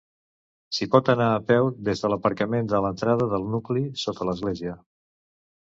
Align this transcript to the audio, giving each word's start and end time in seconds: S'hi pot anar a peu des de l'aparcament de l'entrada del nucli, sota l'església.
S'hi 0.77 0.87
pot 0.95 1.11
anar 1.13 1.27
a 1.33 1.43
peu 1.51 1.69
des 1.89 2.03
de 2.05 2.11
l'aparcament 2.13 2.73
de 2.73 2.81
l'entrada 2.87 3.29
del 3.35 3.47
nucli, 3.53 3.87
sota 4.07 4.31
l'església. 4.31 4.77